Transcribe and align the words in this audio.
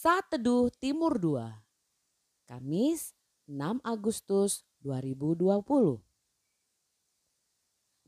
Saat 0.00 0.32
Teduh 0.32 0.72
Timur 0.80 1.20
2 1.20 1.44
Kamis 2.48 3.12
6 3.44 3.84
Agustus 3.84 4.64
2020 4.80 5.60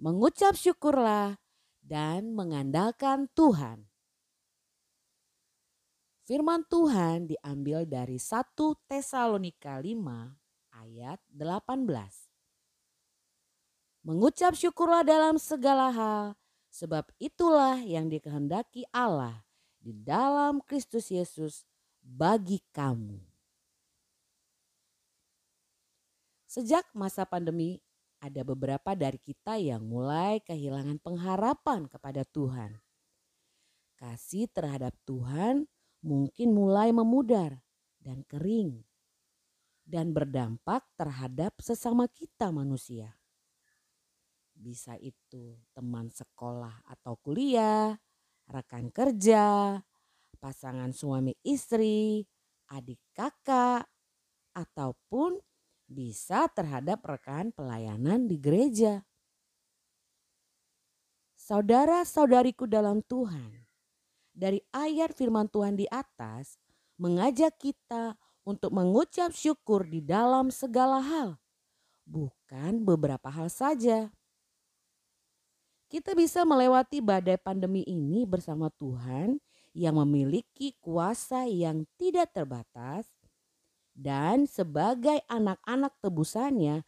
Mengucap 0.00 0.56
syukurlah 0.56 1.36
dan 1.84 2.32
mengandalkan 2.32 3.28
Tuhan. 3.36 3.84
Firman 6.24 6.64
Tuhan 6.64 7.28
diambil 7.28 7.84
dari 7.84 8.16
1 8.16 8.56
Tesalonika 8.88 9.76
5 9.76 9.92
ayat 10.72 11.20
18. 11.28 11.92
Mengucap 14.08 14.56
syukurlah 14.56 15.04
dalam 15.04 15.36
segala 15.36 15.92
hal 15.92 16.40
sebab 16.72 17.12
itulah 17.20 17.84
yang 17.84 18.08
dikehendaki 18.08 18.88
Allah 18.96 19.44
di 19.76 19.92
dalam 19.92 20.64
Kristus 20.64 21.12
Yesus 21.12 21.68
bagi 22.02 22.58
kamu. 22.74 23.16
Sejak 26.50 26.84
masa 26.92 27.24
pandemi, 27.24 27.80
ada 28.20 28.44
beberapa 28.44 28.92
dari 28.92 29.16
kita 29.16 29.56
yang 29.56 29.82
mulai 29.88 30.42
kehilangan 30.44 31.00
pengharapan 31.00 31.88
kepada 31.88 32.28
Tuhan. 32.28 32.76
Kasih 33.96 34.50
terhadap 34.52 34.92
Tuhan 35.08 35.64
mungkin 36.04 36.52
mulai 36.52 36.92
memudar 36.92 37.62
dan 38.02 38.26
kering, 38.26 38.82
dan 39.86 40.10
berdampak 40.10 40.86
terhadap 40.98 41.54
sesama 41.62 42.06
kita, 42.10 42.50
manusia. 42.50 43.14
Bisa 44.52 44.94
itu 44.98 45.58
teman 45.74 46.10
sekolah 46.10 46.86
atau 46.86 47.18
kuliah, 47.18 47.98
rekan 48.46 48.90
kerja, 48.94 49.78
pasangan 50.42 50.90
suami 50.90 51.38
istri, 51.46 52.26
adik 52.66 52.98
kakak, 53.14 53.86
ataupun 54.58 55.38
bisa 55.86 56.50
terhadap 56.50 56.98
rekan 57.06 57.54
pelayanan 57.54 58.26
di 58.26 58.42
gereja. 58.42 59.06
Saudara-saudariku 61.38 62.66
dalam 62.66 63.06
Tuhan, 63.06 63.62
dari 64.34 64.58
ayat 64.74 65.14
firman 65.14 65.46
Tuhan 65.46 65.78
di 65.78 65.86
atas 65.86 66.58
mengajak 66.98 67.54
kita 67.62 68.18
untuk 68.42 68.74
mengucap 68.74 69.30
syukur 69.30 69.86
di 69.86 70.02
dalam 70.02 70.50
segala 70.50 70.98
hal, 70.98 71.38
bukan 72.02 72.82
beberapa 72.82 73.30
hal 73.30 73.46
saja. 73.46 74.10
Kita 75.92 76.16
bisa 76.16 76.42
melewati 76.48 77.04
badai 77.04 77.36
pandemi 77.36 77.84
ini 77.84 78.24
bersama 78.24 78.72
Tuhan 78.80 79.36
yang 79.72 79.96
memiliki 80.00 80.76
kuasa 80.80 81.48
yang 81.48 81.88
tidak 81.96 82.32
terbatas 82.36 83.08
dan 83.92 84.48
sebagai 84.48 85.20
anak-anak 85.28 85.96
tebusannya 86.00 86.84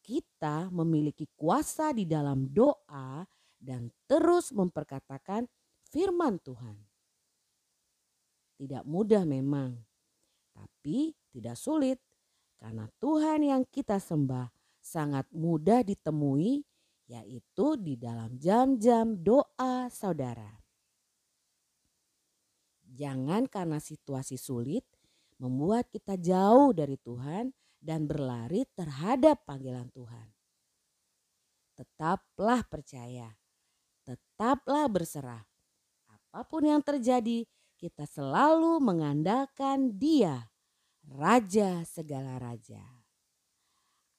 kita 0.00 0.70
memiliki 0.70 1.26
kuasa 1.34 1.90
di 1.92 2.06
dalam 2.06 2.48
doa 2.48 3.26
dan 3.58 3.90
terus 4.06 4.54
memperkatakan 4.54 5.48
firman 5.90 6.38
Tuhan. 6.40 6.76
Tidak 8.56 8.88
mudah 8.88 9.26
memang, 9.28 9.76
tapi 10.54 11.12
tidak 11.28 11.60
sulit 11.60 12.00
karena 12.56 12.88
Tuhan 12.96 13.44
yang 13.44 13.62
kita 13.68 14.00
sembah 14.00 14.48
sangat 14.80 15.28
mudah 15.34 15.84
ditemui 15.84 16.64
yaitu 17.06 17.76
di 17.76 18.00
dalam 18.00 18.38
jam-jam 18.40 19.18
doa 19.20 19.90
saudara. 19.92 20.65
Jangan 22.96 23.44
karena 23.44 23.76
situasi 23.76 24.40
sulit 24.40 24.88
membuat 25.36 25.92
kita 25.92 26.16
jauh 26.16 26.72
dari 26.72 26.96
Tuhan 26.96 27.52
dan 27.76 28.08
berlari 28.08 28.64
terhadap 28.72 29.44
panggilan 29.44 29.92
Tuhan. 29.92 30.32
Tetaplah 31.76 32.64
percaya, 32.64 33.28
tetaplah 34.00 34.88
berserah. 34.88 35.44
Apa 36.08 36.40
pun 36.48 36.64
yang 36.64 36.80
terjadi, 36.80 37.44
kita 37.76 38.08
selalu 38.08 38.80
mengandalkan 38.80 39.92
Dia, 40.00 40.48
Raja 41.04 41.84
segala 41.84 42.40
raja. 42.40 42.82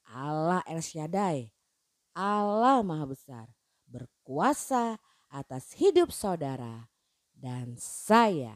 Allah 0.08 0.64
El 0.64 0.80
Shaddai, 0.80 1.52
Allah 2.16 2.80
Maha 2.80 3.12
Besar, 3.12 3.46
berkuasa 3.84 4.96
atas 5.28 5.76
hidup 5.76 6.08
saudara 6.08 6.88
dan 7.38 7.78
saya. 7.78 8.54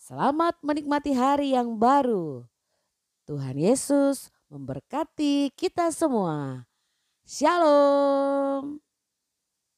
Selamat 0.00 0.56
menikmati 0.64 1.12
hari 1.12 1.52
yang 1.54 1.76
baru. 1.76 2.48
Tuhan 3.28 3.60
Yesus 3.60 4.32
memberkati 4.50 5.54
kita 5.54 5.92
semua. 5.94 6.66
Shalom. 7.22 8.89